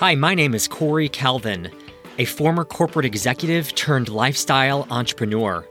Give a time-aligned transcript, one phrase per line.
[0.00, 1.70] Hi, my name is Cory Calvin,
[2.16, 5.68] a former corporate executive turned lifestyle entrepreneur.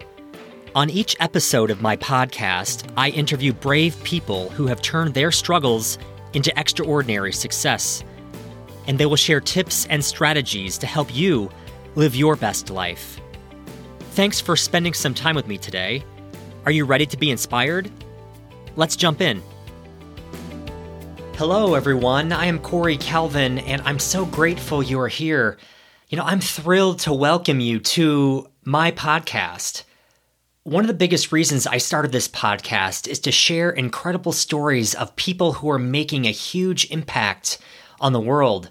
[0.75, 5.97] On each episode of my podcast, I interview brave people who have turned their struggles
[6.33, 8.03] into extraordinary success.
[8.85, 11.49] And they will share tips and strategies to help you
[11.95, 13.19] live your best life.
[14.11, 16.03] Thanks for spending some time with me today.
[16.67, 17.89] Are you ready to be inspired?
[18.75, 19.41] Let's jump in.
[21.39, 22.33] Hello, everyone.
[22.33, 25.57] I am Cory Calvin, and I'm so grateful you are here.
[26.09, 29.83] You know, I'm thrilled to welcome you to my podcast.
[30.63, 35.15] One of the biggest reasons I started this podcast is to share incredible stories of
[35.15, 37.57] people who are making a huge impact
[38.01, 38.69] on the world.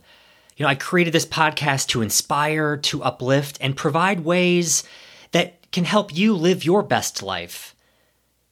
[0.59, 4.85] You know, I created this podcast to inspire, to uplift, and provide ways
[5.33, 7.75] that can help you live your best life.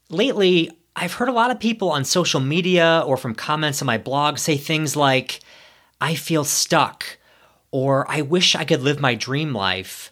[0.08, 3.98] Lately, I've heard a lot of people on social media or from comments on my
[3.98, 5.40] blog say things like,
[6.00, 7.18] I feel stuck,
[7.70, 10.10] or I wish I could live my dream life,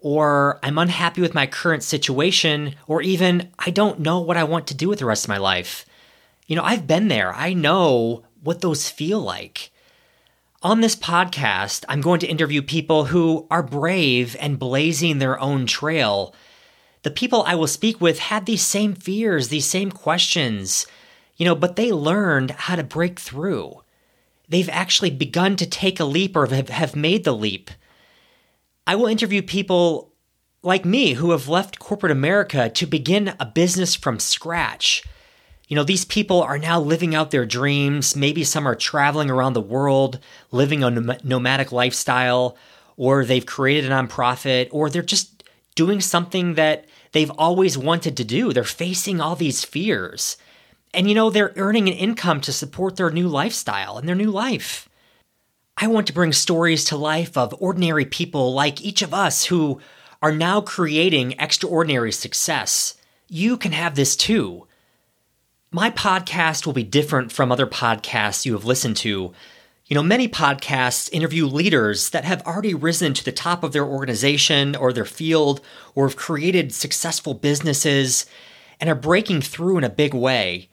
[0.00, 4.66] or I'm unhappy with my current situation, or even I don't know what I want
[4.68, 5.84] to do with the rest of my life.
[6.46, 7.34] You know, I've been there.
[7.34, 9.70] I know what those feel like.
[10.62, 15.66] On this podcast, I'm going to interview people who are brave and blazing their own
[15.66, 16.34] trail
[17.04, 20.86] the people I will speak with had these same fears, these same questions,
[21.36, 23.82] you know, but they learned how to break through.
[24.48, 27.70] They've actually begun to take a leap or have made the leap.
[28.86, 30.12] I will interview people
[30.62, 35.04] like me who have left corporate America to begin a business from scratch.
[35.68, 38.16] You know, these people are now living out their dreams.
[38.16, 42.56] Maybe some are traveling around the world, living a nomadic lifestyle,
[42.96, 45.33] or they've created a nonprofit, or they're just
[45.74, 48.52] doing something that they've always wanted to do.
[48.52, 50.36] They're facing all these fears.
[50.92, 54.30] And you know, they're earning an income to support their new lifestyle and their new
[54.30, 54.88] life.
[55.76, 59.80] I want to bring stories to life of ordinary people like each of us who
[60.22, 62.94] are now creating extraordinary success.
[63.28, 64.68] You can have this too.
[65.72, 69.32] My podcast will be different from other podcasts you have listened to
[69.86, 73.84] you know, many podcasts interview leaders that have already risen to the top of their
[73.84, 75.60] organization or their field
[75.94, 78.24] or have created successful businesses
[78.80, 80.70] and are breaking through in a big way.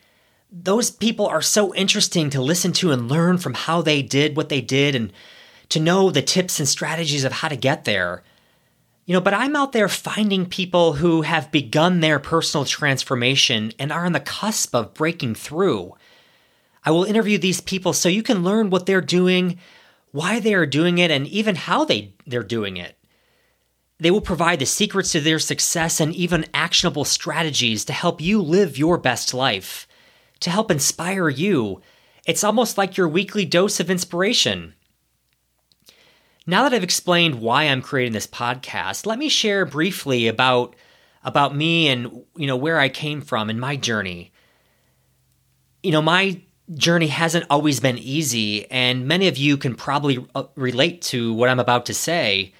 [0.49, 4.49] Those people are so interesting to listen to and learn from how they did what
[4.49, 5.11] they did and
[5.69, 8.23] to know the tips and strategies of how to get there.
[9.05, 13.91] You know, but I'm out there finding people who have begun their personal transformation and
[13.91, 15.95] are on the cusp of breaking through.
[16.83, 19.59] I will interview these people so you can learn what they're doing,
[20.11, 22.97] why they are doing it, and even how they, they're doing it.
[23.99, 28.41] They will provide the secrets to their success and even actionable strategies to help you
[28.41, 29.87] live your best life,
[30.39, 31.81] to help inspire you.
[32.25, 34.73] It's almost like your weekly dose of inspiration.
[36.47, 40.75] Now that I've explained why I'm creating this podcast, let me share briefly about
[41.23, 44.31] about me and you know where I came from and my journey.
[45.83, 46.41] You know, my
[46.73, 51.49] journey hasn't always been easy, and many of you can probably uh, relate to what
[51.49, 52.53] I'm about to say.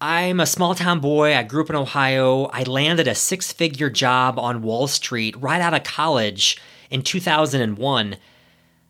[0.00, 1.34] I'm a small town boy.
[1.34, 2.46] I grew up in Ohio.
[2.46, 6.60] I landed a six figure job on Wall Street right out of college
[6.90, 8.16] in 2001.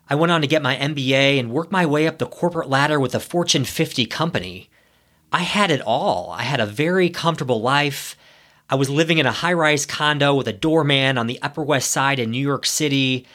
[0.09, 2.99] I went on to get my MBA and work my way up the corporate ladder
[2.99, 4.69] with a Fortune 50 company.
[5.33, 6.31] I had it all.
[6.31, 8.17] I had a very comfortable life.
[8.69, 11.91] I was living in a high rise condo with a doorman on the Upper West
[11.91, 13.27] Side in New York City.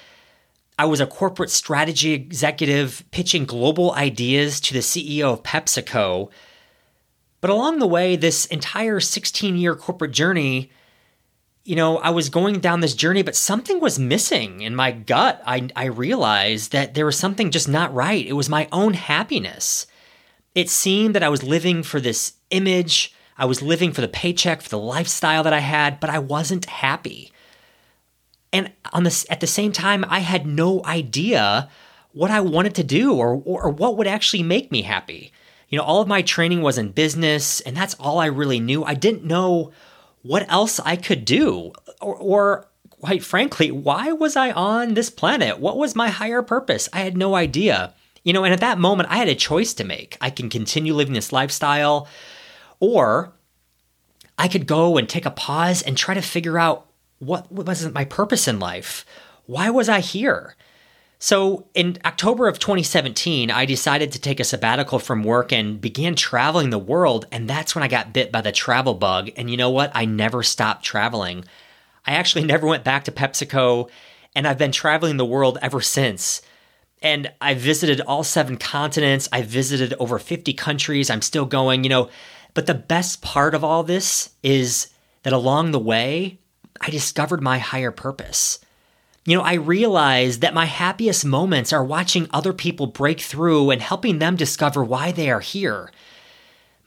[0.79, 6.31] I was a corporate strategy executive pitching global ideas to the CEO of PepsiCo.
[7.41, 10.71] But along the way, this entire 16 year corporate journey,
[11.65, 15.43] you know, I was going down this journey, but something was missing in my gut.
[15.45, 18.25] I, I realized that there was something just not right.
[18.25, 19.85] It was my own happiness.
[20.55, 24.61] It seemed that I was living for this image, I was living for the paycheck,
[24.61, 27.33] for the lifestyle that I had, but I wasn't happy.
[28.51, 31.69] And on this, at the same time, I had no idea
[32.13, 35.31] what I wanted to do or, or, or what would actually make me happy.
[35.69, 38.83] You know, all of my training was in business, and that's all I really knew.
[38.83, 39.71] I didn't know
[40.23, 45.59] what else I could do, or, or quite frankly, why was I on this planet?
[45.59, 46.89] What was my higher purpose?
[46.91, 47.93] I had no idea.
[48.23, 50.17] You know, and at that moment, I had a choice to make.
[50.19, 52.07] I can continue living this lifestyle,
[52.79, 53.33] or
[54.37, 56.88] I could go and take a pause and try to figure out
[57.19, 59.05] what wasn't my purpose in life?
[59.45, 60.55] Why was I here?
[61.21, 66.15] So, in October of 2017, I decided to take a sabbatical from work and began
[66.15, 67.25] traveling the world.
[67.29, 69.29] And that's when I got bit by the travel bug.
[69.35, 69.91] And you know what?
[69.93, 71.43] I never stopped traveling.
[72.05, 73.89] I actually never went back to PepsiCo,
[74.33, 76.41] and I've been traveling the world ever since.
[77.01, 79.29] and I visited all seven continents.
[79.31, 81.09] I visited over 50 countries.
[81.09, 82.09] I'm still going, you know.
[82.53, 84.89] But the best part of all this is
[85.23, 86.39] that along the way,
[86.81, 88.59] I discovered my higher purpose.
[89.25, 93.81] You know, I realized that my happiest moments are watching other people break through and
[93.81, 95.91] helping them discover why they are here.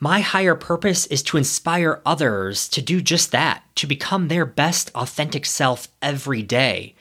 [0.00, 4.90] My higher purpose is to inspire others to do just that, to become their best
[4.94, 6.94] authentic self every day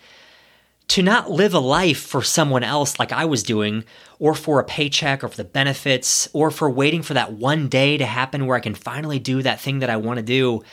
[0.92, 3.86] to not live a life for someone else like I was doing,
[4.20, 7.98] or for a paycheck, or for the benefits, or for waiting for that one day
[7.98, 10.64] to happen where I can finally do that thing that I want to do,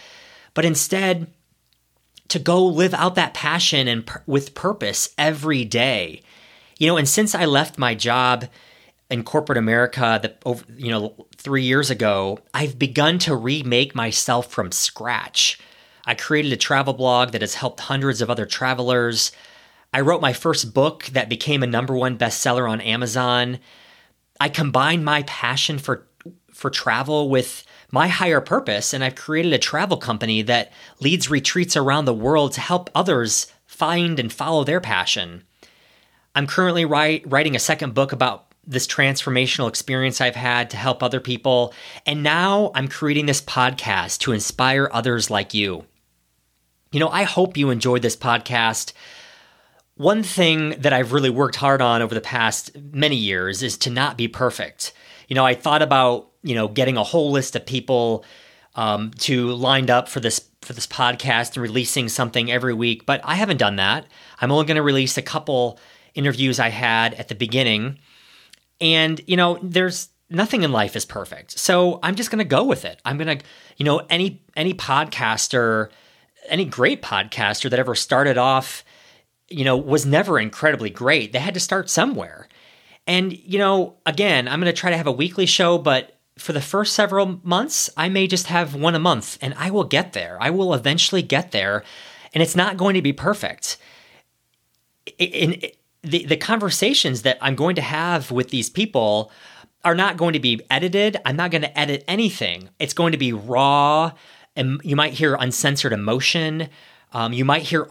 [0.55, 1.29] but instead
[2.29, 6.23] to go live out that passion and p- with purpose every day.
[6.79, 8.47] You know, and since I left my job
[9.11, 14.51] in corporate America that over, you know, 3 years ago, I've begun to remake myself
[14.51, 15.59] from scratch.
[16.05, 19.33] I created a travel blog that has helped hundreds of other travelers.
[19.93, 23.59] I wrote my first book that became a number one bestseller on Amazon.
[24.41, 26.07] I combined my passion for
[26.53, 31.77] for travel with my higher purpose, and I've created a travel company that leads retreats
[31.77, 35.45] around the world to help others find and follow their passion.
[36.35, 41.21] I'm currently writing a second book about this transformational experience I've had to help other
[41.21, 41.73] people,
[42.05, 45.87] and now I'm creating this podcast to inspire others like you.
[46.93, 48.93] You know, I hope you enjoyed this podcast.
[49.95, 53.91] One thing that I've really worked hard on over the past many years is to
[53.91, 54.93] not be perfect.
[55.29, 58.25] You know, I thought about, you know, getting a whole list of people
[58.75, 63.21] um, to lined up for this for this podcast and releasing something every week, but
[63.25, 64.07] I haven't done that.
[64.41, 65.79] I'm only going to release a couple
[66.15, 67.99] interviews I had at the beginning.
[68.81, 71.59] And, you know, there's nothing in life is perfect.
[71.59, 73.01] So I'm just going to go with it.
[73.05, 73.45] I'm going to,
[73.77, 75.91] you know, any any podcaster,
[76.49, 78.85] any great podcaster that ever started off
[79.49, 81.33] you know, was never incredibly great.
[81.33, 82.49] They had to start somewhere.
[83.07, 86.53] And, you know, again, I'm going to try to have a weekly show, but for
[86.53, 90.13] the first several months, I may just have one a month and I will get
[90.13, 90.39] there.
[90.41, 91.85] I will eventually get there.
[92.33, 93.77] And it's not going to be perfect.
[95.19, 95.63] In,
[96.03, 99.33] the, the conversations that I'm going to have with these people
[99.85, 101.17] are not going to be edited.
[101.25, 102.69] I'm not going to edit anything.
[102.79, 104.13] It's going to be raw.
[104.57, 106.69] And you might hear uncensored emotion.
[107.13, 107.87] Um, you might hear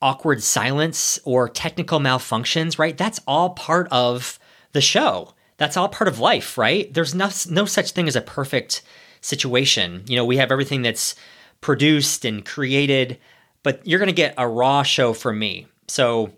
[0.00, 2.96] awkward silence or technical malfunctions, right?
[2.96, 4.38] That's all part of
[4.72, 5.33] the show.
[5.56, 6.92] That's all part of life, right?
[6.92, 8.82] There's no, no such thing as a perfect
[9.20, 10.02] situation.
[10.06, 11.14] You know, we have everything that's
[11.60, 13.18] produced and created,
[13.62, 15.66] but you're going to get a raw show from me.
[15.88, 16.32] So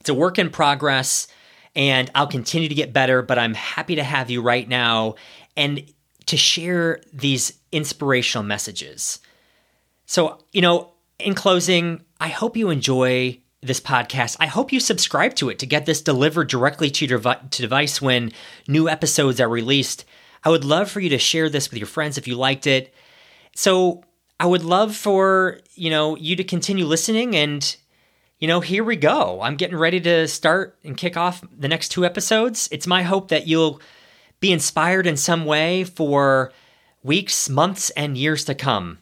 [0.00, 1.28] it's a work in progress
[1.74, 5.14] and I'll continue to get better, but I'm happy to have you right now
[5.56, 5.84] and
[6.26, 9.20] to share these inspirational messages.
[10.06, 14.36] So, you know, in closing, I hope you enjoy this podcast.
[14.40, 18.00] I hope you subscribe to it to get this delivered directly to your to device
[18.00, 18.32] when
[18.68, 20.04] new episodes are released.
[20.44, 22.94] I would love for you to share this with your friends if you liked it.
[23.54, 24.04] So,
[24.38, 27.76] I would love for, you know, you to continue listening and
[28.38, 29.40] you know, here we go.
[29.40, 32.68] I'm getting ready to start and kick off the next two episodes.
[32.70, 33.80] It's my hope that you'll
[34.40, 36.52] be inspired in some way for
[37.02, 38.98] weeks, months, and years to come.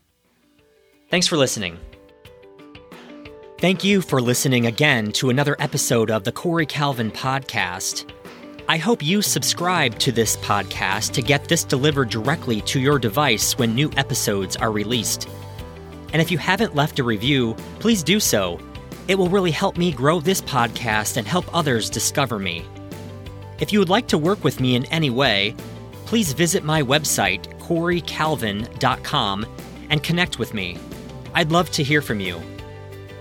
[1.10, 1.78] Thanks for listening.
[3.58, 8.10] Thank you for listening again to another episode of the Cory Calvin Podcast.
[8.68, 13.56] I hope you subscribe to this podcast to get this delivered directly to your device
[13.56, 15.28] when new episodes are released.
[16.12, 18.58] And if you haven't left a review, please do so.
[19.06, 22.66] It will really help me grow this podcast and help others discover me.
[23.60, 25.54] If you would like to work with me in any way,
[26.06, 29.46] please visit my website, CoryCalvin.com,
[29.90, 30.76] and connect with me.
[31.34, 32.42] I'd love to hear from you.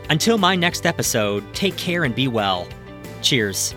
[0.10, 2.68] Until my next episode, take care and be well.
[3.22, 3.76] Cheers.